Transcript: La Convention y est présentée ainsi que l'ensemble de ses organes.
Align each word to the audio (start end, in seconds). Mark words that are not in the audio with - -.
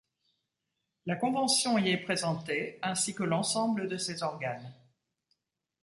La 1.05 1.15
Convention 1.15 1.77
y 1.77 1.89
est 1.91 1.97
présentée 2.01 2.79
ainsi 2.81 3.13
que 3.13 3.21
l'ensemble 3.21 3.87
de 3.87 3.97
ses 3.97 4.23
organes. 4.23 4.73